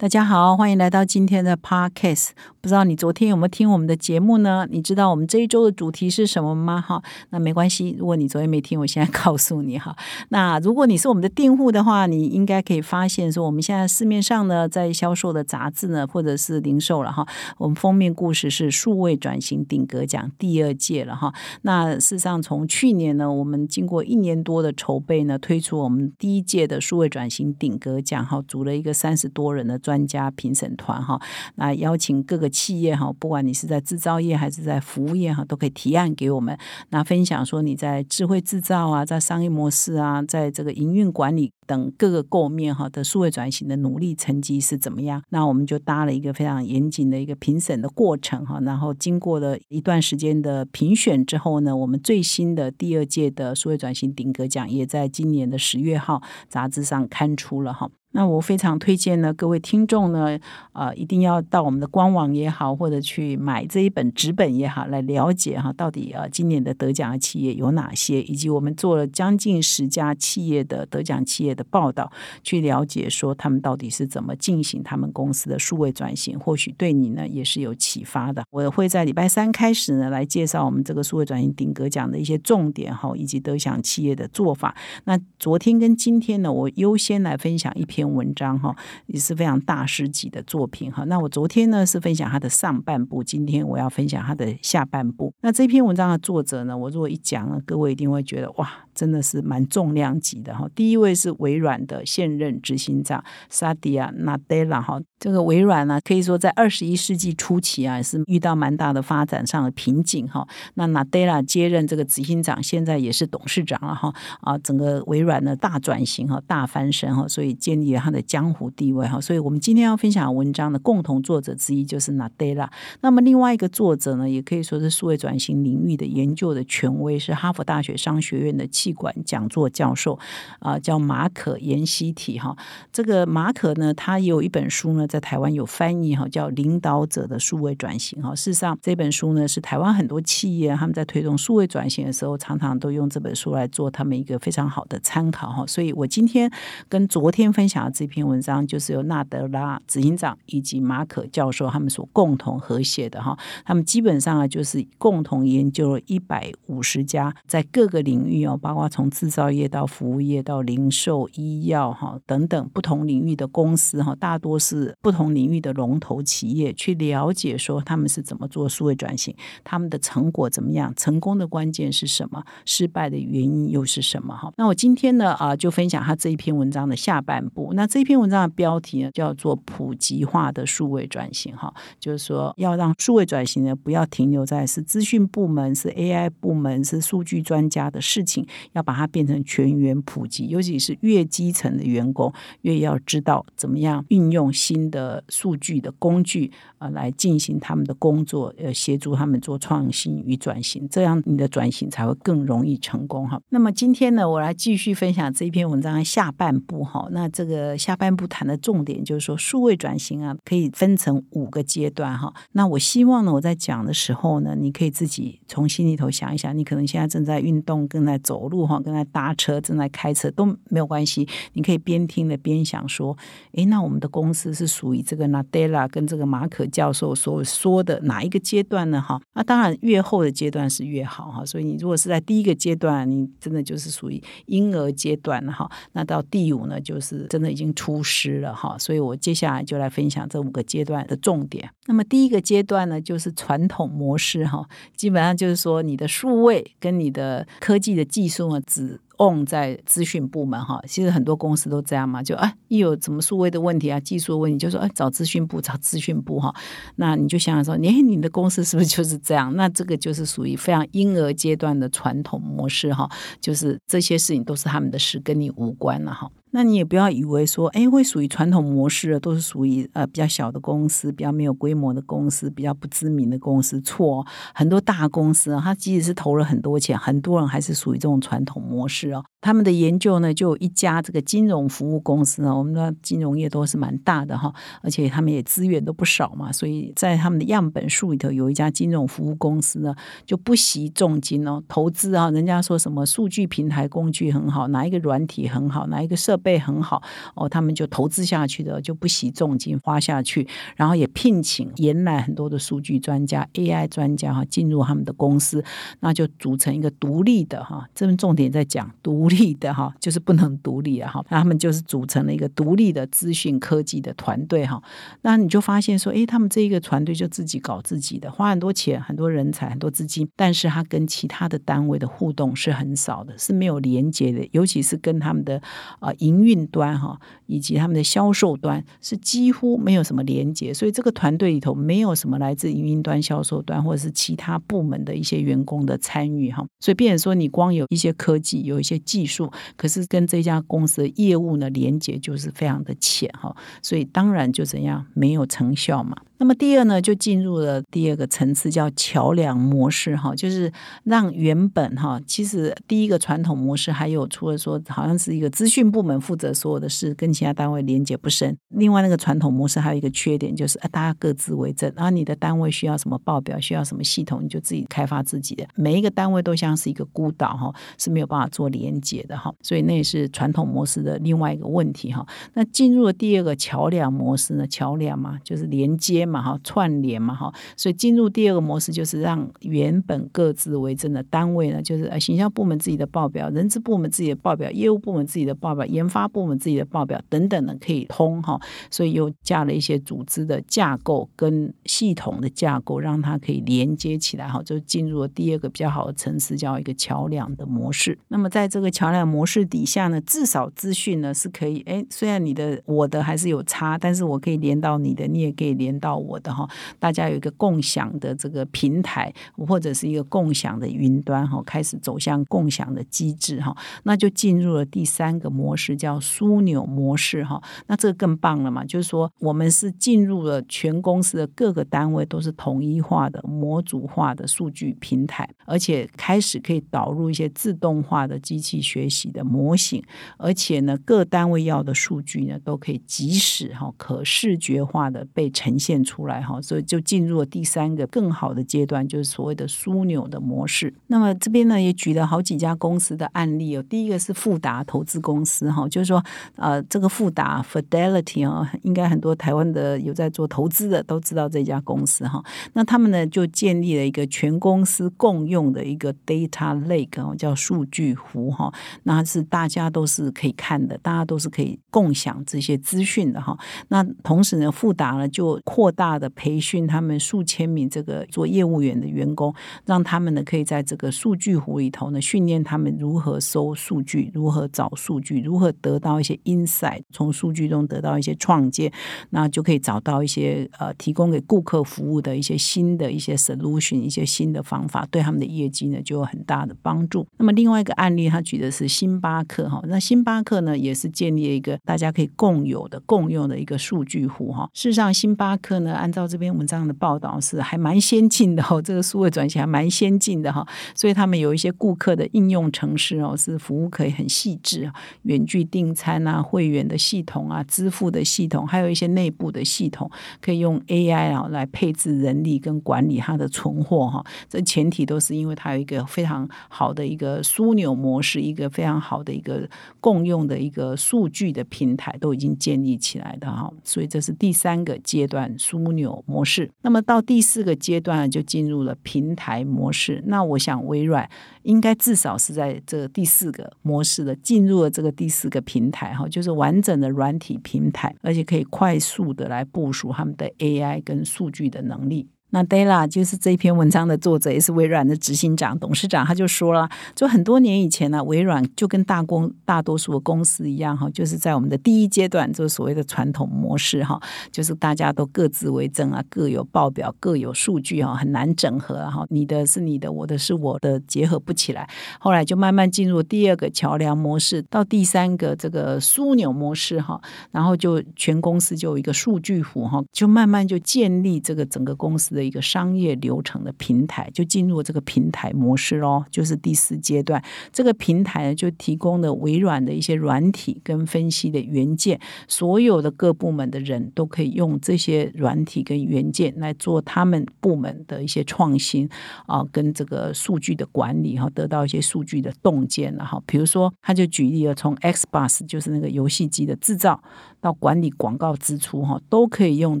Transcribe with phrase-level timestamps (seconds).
[0.00, 2.30] 大家好，欢迎来到今天的 Podcast。
[2.62, 4.66] 不知道你昨天有没有听我们的节目呢？
[4.70, 6.80] 你知道我们这一周的主题是什么吗？
[6.80, 9.94] 哈，那没关系，如果你昨天没听，我现在告诉你哈。
[10.30, 17.26] 那如果你是我们的订户的话，你应该可以发现说，我们现在市面上呢，在销售的杂志呢，或者是零售了哈，
[17.58, 21.34] 我们封面故事是数位转型顶格奖第二届了哈。
[21.60, 29.78] 那事实上，从去年呢，我们经过一年多的筹备呢，推出我们第一届的数位转型顶格奖哈，组了一个三十多人的。
[29.90, 31.20] 专家评审团哈，
[31.56, 36.56] 那邀请各个企业哈，不管你是在制造业还是在服务业哈，都可以提案给我们，
[36.90, 45.20] 那分享说你在智慧制造啊，在商业模式啊，在这个营运管理等各个构面哈的数位转型的努力成绩是怎么样？
[45.30, 57.90] 那我们就搭了一个非常严谨的一个评审的过程哈，然后经过了一段时间的评选之后呢，我们最新的第二届的数位转型顶格奖也在今年的十月号杂志上刊出了哈。
[58.12, 60.36] 那我非常推荐呢，各位听众呢，
[60.72, 72.10] 呃，一定要到我们的官网也好，或者去买这一本纸本也好，来了解哈，到底呃今年的得奖的企业有哪些，以及我们做了将近十家企业的得奖企业的报道，
[72.42, 78.42] 去了解说他们到底是怎么进行他们公司的数位转型，或许对你呢也是有启发的。
[78.50, 84.76] 我会在礼拜三开始呢，来介绍我们这个数位转型顶格奖的一些重点哈，以及得奖企业的做法。
[85.04, 87.99] 那昨天跟今天呢，我优先来分享一篇。
[88.00, 88.74] 篇文章哈
[89.06, 91.04] 也是非常大师级的作品哈。
[91.04, 95.32] 那我昨天呢是分享他的上半部，今天我要分享他的下半部。
[95.42, 100.68] 那这篇文章的作者呢，我如果一讲呢，各位一定会觉得哇，真的是蛮重量级的哈。
[100.74, 105.00] 第一位是微软的现任执行长萨迪亚纳德拉哈。
[105.18, 110.46] 这个微软呢，可以说在二十一世纪初期啊，是遇到蛮大的发展上的瓶颈哈。
[110.74, 114.14] 那纳德拉接任这个执行长，现在也是董事长了哈。
[114.42, 119.18] 啊，整个微软的大转型哈，大翻身哈，所以建立了他的江湖地位哈。
[119.18, 122.70] 所以我们今天要分享的文章的共同作者之一就是纳德拉。
[123.00, 130.18] 那么另外一个作者呢，也可以说是数位转型领域的研究的权威，是哈佛大学商学院的气管讲座教授
[130.60, 132.56] 啊，叫马可延希体哈。
[132.90, 135.06] 这个马可呢，他有一本书呢。
[135.10, 138.32] 在台湾有翻译哈，叫《领导者的数位转型》哈。
[138.32, 145.66] 事实上，这本书呢是台湾很多企业他们在推动数位转型的时候，常常都用这本书来做他们一个非常好的参考哈。
[145.66, 146.48] 所以我今天
[146.88, 153.36] 跟昨天分享的这篇文章，就是由纳德拉执行长以及马可教授他们所共同合写的哈。
[153.64, 164.96] 他们基本上啊，就是共同研究了一百五十家在各个领域哦，包括从制造业到服务业到零售、医药哈等等不同领域的公司哈，大多是。
[165.02, 174.36] 不同领域的龙头企业去了解，说他们是怎么做数位转型，他们的成果怎么样，成功的关键是什么，失败的原因又是什么？
[174.36, 177.72] 哈，那我今天呢啊，就分享他这一篇文章的下半部。
[177.74, 181.56] 那这篇文章的标题呢，叫做“普及化的数位转型”。
[181.56, 192.32] 哈，就是说要让数位转型呢，不要停留在是资讯部门、是 AI 部门、是数据专家的事情，要把它变成全员普及，尤其是越基层的员工，
[192.62, 194.90] 越要知道怎么样运用新。
[194.90, 203.40] 的数据的工具啊，来进行他们的工作，呃，协助他们做创新与转型，这样你的转型才会更容易成功哈。
[203.50, 207.06] 那么今天呢，我来继续分享这一篇文章的下半部哈。
[207.12, 212.34] 那这个下半部谈的重点就是说，数位转型啊，可以分成五个阶段哈。
[212.52, 223.16] 那我希望呢，我在讲的时候呢，你可以自己从心里头想一想，你可能现在正在运动，正在走路哈，跟在搭车，正在开车都没有关系，你可以边听的边想说，
[223.52, 224.70] 诶，那我们的公司是。
[224.80, 228.98] 属于这个 Nadella 跟这个马可教授所说的哪一个阶段呢？
[228.98, 231.44] 哈，那当然越后的阶段是越好哈。
[231.44, 235.68] 所以你如果是在第一个阶段，你真的就是属于婴儿阶段了哈。
[235.92, 238.78] 那到第五呢，就是真的已经出师了哈。
[238.78, 241.68] 所以我接下来就来分享这五个阶段的重点。
[241.86, 244.64] 那么第一个阶段呢，就是传统模式哈，
[244.96, 249.00] 基本上就是说你的数位跟你的科技的技术呢，只。
[249.22, 256.54] on 在资讯部门哈，其实很多公司都这样嘛，就啊一有什么数位的问题啊、技术问题，就说哎找资讯部，找资讯部哈。
[256.96, 259.54] 那你就想想说，哎你的公司是不是就是这样？
[259.56, 263.06] 那这个就是属于非常婴儿阶段的传统模式哈，
[263.42, 266.30] 就是这些事情都是他们的事，跟你无关了哈。
[266.52, 273.80] 那你也不要以为说，哎，会属于传统模式的，都是属于呃比较小的公司，比较没有规模的公司，比较不知名的公司。
[273.80, 279.24] 错，很多大公司啊，它即使是投了很多钱，很多人还是属于这种传统模式哦。
[279.40, 284.52] 他们的研究呢，就有一家这个金融服务公司呢，我们的金融业都是蛮大的哈，
[284.82, 289.94] 而且他们也资源都不少嘛，所以在他们的样本数里头，有一家金融服务公司呢，
[290.26, 297.02] 就不惜重金哦，投资啊，人家说什么数据平台工具很好，哪一个软体很好，哪一个设备很好
[297.34, 300.46] 哦，他们就投资下去的，就不惜重金花下去，
[300.76, 305.64] 然后也聘请延来很多的数据专家、AI 专家哈，进入他们的公司，
[306.00, 309.29] 那就组成一个独立的哈，这边重点在讲独。
[309.30, 314.82] 立的哈， 就是不能独立啊哈，那他们就是组成了一个独立的资讯科技的团队哈。
[315.22, 325.62] 那你就发现说，诶，他们这一个团队就自己搞自己的，花很多钱、很多人才、很多资金，但是他跟其他的单位的互动是很少的，是没有连接的，尤其是跟他们的
[326.00, 330.74] 啊营运端哈，以及他们的销售端是几乎没有什么连接。
[330.74, 336.66] 所以这个团队里头没有什么来自营运端、销售端或者是其他部门的一些员工的参与哈。
[336.80, 339.19] 所以，变成说你光有一些科技，有一些技。
[339.20, 346.16] 技术可是跟这家公司的业务呢连接就是非常的浅哈，所以当然就怎样没有成效嘛。
[346.40, 350.72] 那么第二呢，就进入了第二个层次，叫桥梁模式哈，就是
[351.04, 358.56] 让原本哈，其实第一个传统模式还有除了说好像是一个资讯部门负责所有的事，跟其他单位连接不深。
[358.70, 365.66] 另外那个传统模式还有一个缺点，就是大家各自为政，然后你的单位需要什么报表，需要什么系统，你就自己开发自己的。
[365.74, 372.26] 每一个单位都像是一个孤岛哈，是没有办法做连接的哈，所以那也是传统模式的另外一个问题哈。
[372.54, 376.29] 那进入了第二个桥梁模式呢，桥梁嘛，就是连接。
[376.30, 388.60] 嘛哈串联嘛哈，所以进入第二个模式就是让原本各自为政的单位呢，就是呃形象部门自己的报表、人资部门自己的报表、业务部门自己的报表、研发部门自己的报表等等的可以通哈，
[388.90, 398.16] 所以又加了一些组织的架构跟系统的架构，让它可以连接起来哈，就进入了第二个比较好的层次，叫一个桥梁的模式。
[398.28, 406.19] 那么在这个桥梁模式底下呢，至少资讯呢是可以，哎，虽然你的我的还是有差，但是我可以连到你的，你也可以连到。
[406.20, 406.68] 我的哈，
[406.98, 417.62] 大家有一个共享的这个平台，或者是一个共享的云端哈，开始走向共享的机制哈，那就进入了第三个模式，叫枢纽模式哈。
[417.86, 418.84] 那这个更棒了嘛？
[418.84, 430.02] 就是说，我们是进入了全公司的各个单位都是统一化的模组化的数据平台，而且开始可以导入一些自动化的机器学习的模型，
[430.36, 436.02] 而且呢，各单位要的数据呢，都可以即时哈可视觉化的被呈现。
[436.10, 440.92] 出来哈，所以就进入了第三个更好的阶段，就是所谓的枢纽的模式。
[441.06, 443.82] 那么这边呢也举了好几家公司的案例哦。
[443.88, 446.20] 第一个是富达投资公司哈，就是说
[446.56, 452.42] 呃这个富达 Fidelity 啊，应该很多台湾的有在做投资的都知道这家公司哈。
[452.72, 458.72] 那他们呢就建立了一个全公司共用的一个 Data Lake，叫数据湖哈。
[459.04, 463.56] 那是大家都是可以看的，大家都是可以共享这些资讯的哈。
[463.88, 469.54] 那同时呢，富达呢就扩大大的培训他们数千名这个做业务员的员工，
[469.84, 478.90] 让他们呢可以在这个数据湖里头呢训练他们如何搜数据，如何找数据，如何得到一些 insight，从数据中得到一些创建，
[479.28, 487.26] 那就可以找到一些呃提供给顾客服务的一些新的一些 solution，一些新的方法，对他们的业绩呢就有很大的帮助。
[487.36, 494.70] 那么另外一个案例，他举的是星巴克哈，那星巴克呢也是建立一个大家可以共有的共用的一个数据湖哈。
[494.72, 495.94] 事实上，星巴克呢。
[495.94, 510.10] 按照这篇文章的报道是还蛮先进的哦，这个数位转型还蛮先进的哈，所以他们有一些顾客的应用程式哦，是服务可以很细致啊，远距订餐啊、会员的系统啊、支付的系统，还有一些内部的系统，
[510.40, 514.24] 可以用 AI 啊来配置人力跟管理它的存货哈。
[514.48, 519.68] 这前提都是因为它有一个非常好的一个枢纽模式，一个非常好的一个
[520.00, 525.54] 共用的一个数据的平台都已经建立起来的哈，所以这是第三个阶段。
[525.78, 530.22] 枢纽模式，那么到第四个阶段就进入了平台模式。
[530.26, 531.28] 那我想微软
[531.62, 542.28] 应该至少是在这第四个模式的进入了这个第四个平台哈，就是完整的软体平台，而且可以快速的来部署他们的 AI 跟数据的能力。
[542.50, 561.88] 那 Della 就是这篇文章的作者，也是微软的执行长、董事长，他就说了，就很多年以前呢，微软就跟大公大多数的公司一样哈，就是在我们的第一阶段，就是所谓的传统模式哈，就是大家都各自为政啊，各有报表，各有数据哈，很难整合哈，你的是你的，我的是我的，结合不起来。
[562.18, 567.20] 后来就慢慢进入第二个桥梁模式，到第三个这个枢纽模式哈，
[567.52, 572.39] 然后就全公司就有一个数据湖哈，就慢慢就建立这个整个公司。
[572.40, 577.42] 的一个商业流程的平台，就进入这个平台模式喽，就是第四阶段。
[577.70, 582.18] 这个平台呢，就提供了微软的一些软体跟分析的元件，
[582.48, 589.06] 所有的各部门的人都可以用这些软体跟元件来做他们部门的一些创新
[589.44, 593.42] 啊，跟这个数据的管理哈，得到一些数据的洞见了哈。
[593.44, 597.22] 比如说，他就举例了，从 Xbox 就是那个游戏机的制造。
[597.60, 600.00] 到管理广告支出哈，都可以用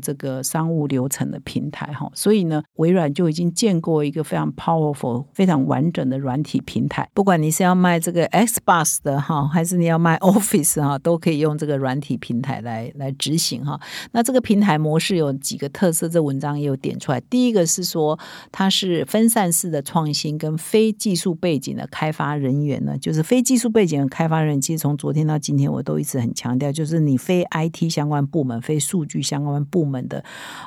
[0.00, 7.08] 这个商务流程的平台哈，所以呢，微软就已经建构一个非常 powerful、非常完整的软体平台。
[7.14, 13.80] 不管你是要卖这个 Xbox 的哈，还是你要卖 Office 哈，都可以用这个软体平台来来执行哈。
[14.12, 17.20] 那这个平台模式有几个特色，这文章也有点出来。
[17.20, 18.18] 第一个是说，
[18.50, 30.24] 它是分散式的创新，跟非技术背景的开发人员呢，就是非技术背景的开发人，其实从昨天到今天，我都一直很强调，就是你非 IT 相关部门、非数据相关部门的，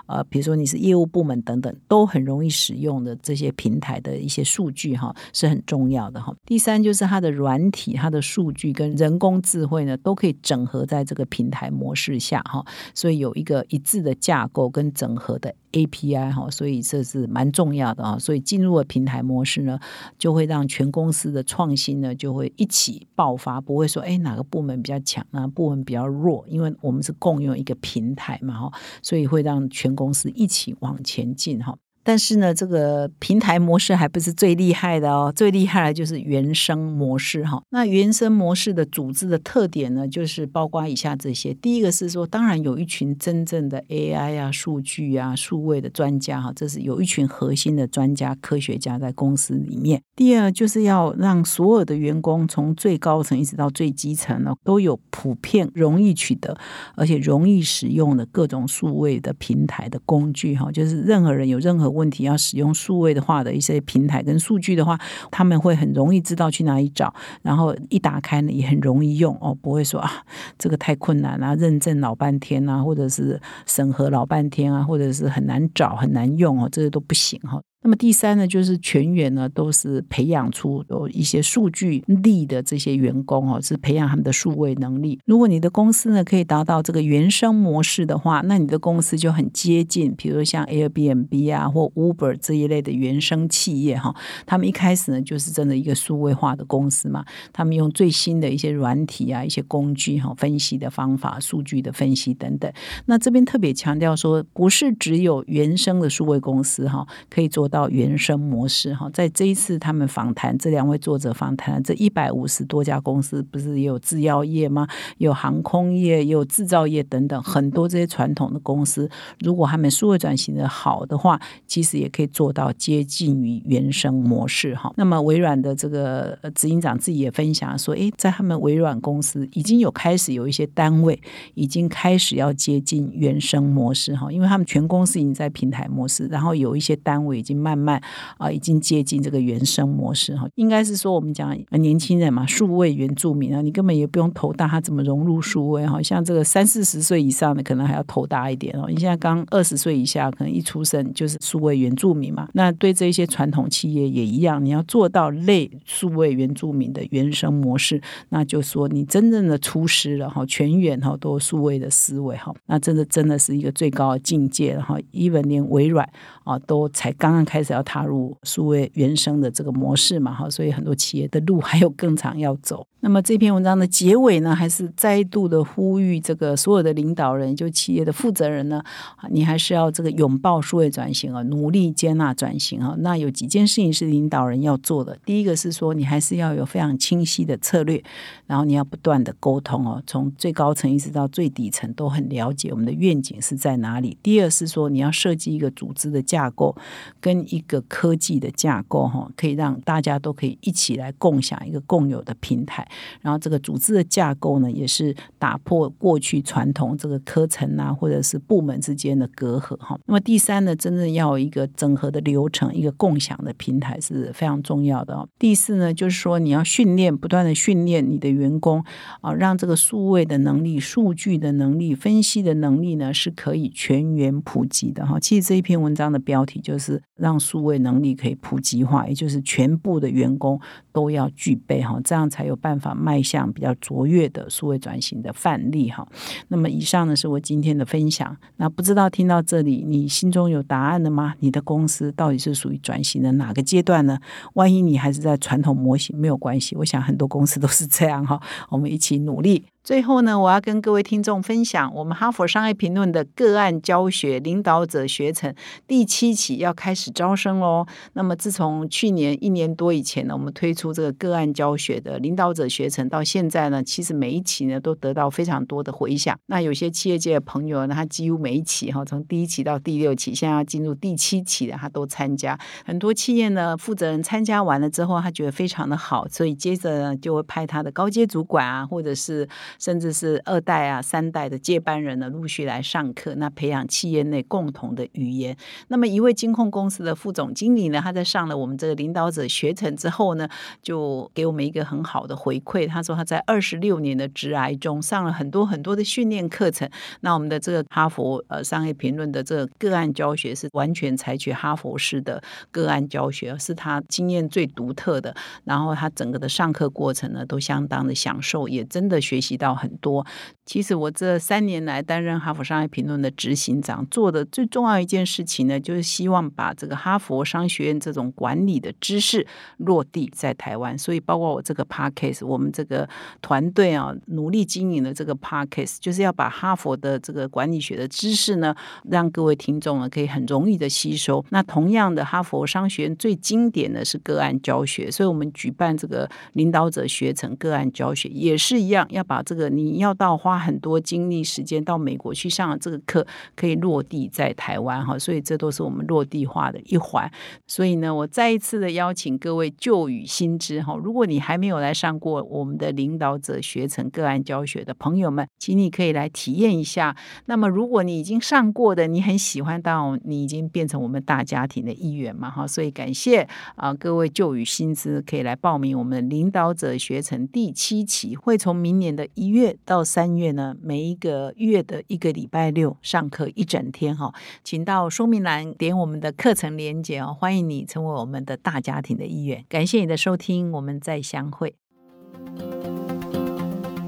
[0.08, 6.36] 呃，比如说你是业务部门等等，都很容易使用的这些平台的一些数据哈，是很重要的哈。
[6.46, 15.54] 第三就是它的软体、它的数据跟人工智慧呢，都可以整合在这个平台模式下哈，所以有一个一致的架构跟整合的。
[15.74, 18.18] API 哈，所以这是蛮重要的啊。
[18.18, 19.78] 所以进入了平台模式呢，
[20.18, 31.78] 就会让全公司的创新呢就会一起爆发，不会说哎哪个部门比较强，哪个部门比较弱，因为我们是共用一个平台嘛哈，所以会让全公司一起往前进哈。
[32.04, 37.62] 但是呢，这个平台模式还不是最厉害的哦，最厉害的就是原生模式哈。
[37.70, 50.02] 那原生模式的组织的特点呢，就是包括以下这些：第一个是说，当然有一群真正的 AI 啊、数据啊、数位的专家哈，这是有一群核心的专家、科学家在公司里面。
[50.16, 56.58] 第二，就是要让所有的员工从最高层一直到最基层呢，都有普遍容易取得
[56.96, 61.93] 而且容易使用的各种数位的平台的工具哈，就是任何人有任何。
[61.94, 65.00] 问题要使用数位的话的一些平台跟数据的话，
[65.32, 70.10] 他们会很容易知道去哪里找，然后一打开呢也很容易用哦，不会说啊
[70.58, 77.62] 这个太困难啊，认证老半天啊，或者是审核老半天啊，或者是很难找很难用哦，这些都不行哈。
[77.84, 85.20] 那么第三呢，就是全员呢都是培养出有一些数据力的这些员工哦，是培养他们的数位能力。
[85.26, 94.16] 如果你的公司呢可以达到这个原生模式的话，那你的公司就很接近，比如像 Airbnb 啊或 Uber 这一类的原生企业哈。
[94.46, 102.72] 他们一开始呢就是真的一个数位化的公司嘛，他们用最新的一些软体啊、一些工具哈、分析的方法、数据的分析等等。
[103.08, 107.70] 那这边特别强调说，不是只有原生的数位公司哈可以做。
[107.74, 114.88] 到原生模式哈，在这一次他们访谈这两位作者访谈这一百五十多家公司，不是也有制药业吗？
[115.18, 124.94] 有航空业，也有制造业等等，很多这些传统的公司，如果他们数位转型的好的话，其实也可以做到接近于原生模式哈。
[124.96, 131.20] 那么微软的这个执行长自己也分享说，诶，在他们微软公司已经有开始有一些单位
[131.56, 137.63] 已经开始要接近原生模式哈，因为他们全公司已经在平台模式，然后有一些单位已经。
[137.64, 138.02] 慢慢
[138.38, 140.46] 啊，已经接近这个原生模式哈。
[140.56, 146.02] 应该是说，我们讲年轻人嘛，数位原住民啊，你根本也不用头大，他怎么融入数位哈？
[146.02, 148.88] 像这个三四十岁以上的，可能还要头大一点哦。
[148.90, 152.50] 你现在刚二十岁以下，可能一出生就是数位原住民嘛。
[152.54, 164.98] 那对这些传统企业也一样，你要做到类数位原住民的原生模式，那就说你真正的出师了哈，全员哈都数位的思维哈，那真的真的是一个最高的境界了哈。
[165.14, 166.10] even 连微软
[166.44, 167.44] 啊，都才刚刚。
[167.44, 172.88] 开开始要踏入数位原生的这个模式嘛，哈，所以很多企业的路还有更长要走。
[173.02, 178.82] 那么这篇文章的结尾呢，还是再度的呼吁这个所有的领导人，就企业的负责人呢，
[179.30, 182.96] 你还是要这个拥抱数位转型啊，努力接纳转型啊。
[183.00, 185.16] 那有几件事情是领导人要做的。
[185.26, 188.02] 第一个是说，你还是要有非常清晰的策略，
[188.48, 194.18] 然后你要不断的沟通哦，从最高层一直到最底层都很了解我们的愿景是在哪里。
[194.24, 196.74] 第二是说，你要设计一个组织的架构
[197.20, 202.88] 跟一个科技的架构哈，可以让大家都可以一起来共享一个共有的平台。
[203.22, 210.00] 然后这个组织的架构呢，也是打破过去传统这个科层啊，或者是部门之间的隔阂哈。
[210.06, 215.28] 那么第三呢，真正要有一个整合的流程，一个共享的平台是非常重要的。
[215.40, 218.84] 第四呢，就是说你要训练，不断的训练你的员工
[219.22, 225.20] 啊，让这个数位的能力、数据的能力、分析的能力呢，是可以全员普及的哈。
[225.20, 230.60] 其实这一篇文章的标题就是让数位能力可以普及化，也就是全部的员工
[230.92, 236.08] 都要具备哈，这样才有办法迈向比较卓越的数位转型的范例哈。
[236.48, 238.36] 那么以上呢是我今天的分享。
[238.58, 241.36] 那不知道听到这里，你心中有答案了吗？
[241.40, 244.20] 你的公司到底是属于转型的哪个阶段呢？
[244.54, 248.42] 万一你还是在传统模型，没有关系，我想很多公司都是这样哈。
[248.70, 249.66] 我们一起努力。
[249.84, 255.54] 最后呢，我要跟各位听众分享，我们哈佛商业评论的个案教学领导者学程
[255.86, 257.86] 第七期要开始招生喽。
[258.14, 266.40] 那么自从去年一年多以前呢，我们推出这个个案教学的领导者学程，到现在呢，其实每一期呢都得到非常多的回响。
[266.46, 272.58] 那有些企业界的朋友呢，他几乎每一期哈，从第一期到第六期，现在要进入第七期的，他都参加。
[272.86, 279.46] 很多企业呢，负责人参加完了之后，他觉得非常的好，所以接着呢就会派他的高阶主管啊，或者是
[279.80, 285.56] 甚至是二代啊、三代的接班人呢，陆续来上课，那培养企业内共同的语言。
[285.88, 290.48] 那么一位金控公司的副总经理呢，他在上了我们这个领导者学程之后呢，
[290.82, 292.88] 就给我们一个很好的回馈。
[292.88, 296.90] 他说他在二十六年的职涯中上了很多很多的训练课程。
[297.22, 305.36] 那我们的这个哈佛呃商业评论的这个个案教学是完全采取哈佛式的个案教学，是他经验最独特的。
[305.64, 309.94] 然后他整个的上课过程呢，都相当的享受，也真的学习很。
[310.04, 310.26] 多，
[310.66, 319.46] 其实我这三年来担任哈佛商业评论的执行长，做的最重要一件事情呢，就是希望把这个哈佛商学院这种管理的知识
[319.78, 320.98] 落地在台湾。
[320.98, 323.08] 所以，包括我这个 podcast，我们这个
[323.42, 328.76] 团队啊，努力经营的这个 podcast，就是要把哈佛的这个管理学的知识呢，
[329.10, 331.46] 让各位听众呢可以很容易的吸收。
[331.50, 339.94] 那同样的，哈佛商学院最经典的是个案教学，所以我们举办这个领导者学成个案教学，也是一样，要把这个你。
[339.94, 347.30] 你要到花花很多精力时间到美国去上这个课，可以落地在台湾哈，所以这都是我们落地化的一环。
[347.66, 357.16] 所以呢，我再一次的邀请各位旧与新知哈，如果你还没有来上过我们的领导者学成个案教学的朋友们，请你可以来体验一下。
[357.46, 369.64] 那么，如果你已经上过的，你很喜欢，到你已经变成我们大家庭的一员嘛哈，所以感谢啊各位旧与新知可以来报名我们领导者学成第七期，会从明年的一月。
[369.86, 379.64] 到三月月呢，每一个月的一个礼拜六上课一整天哈，请到说明栏点我们的课程连接哦，欢迎你成为我们的大家庭的一员。
[379.70, 381.76] 感谢你的收听，我们再相会。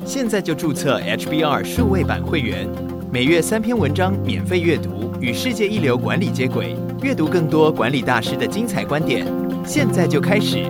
[0.05, 2.67] 现在就注册 HBR 数位版会员，
[3.11, 9.25] 每月三篇文章免费阅读，与世界一流管理接轨，阅读更多管理大师的精彩观点。
[9.65, 10.69] 现在就开始。